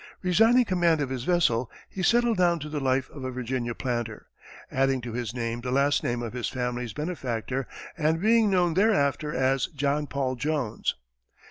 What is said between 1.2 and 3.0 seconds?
vessel, he settled down to the